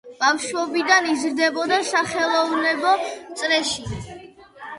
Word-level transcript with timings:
ბავშვობიდან 0.21 1.09
იზრდებოდა 1.11 1.77
სახელოვნებო 1.91 2.95
წრეში. 3.05 4.21